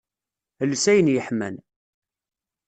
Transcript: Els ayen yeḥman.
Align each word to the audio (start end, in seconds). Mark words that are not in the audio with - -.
Els 0.63 0.83
ayen 0.91 1.11
yeḥman. 1.13 1.55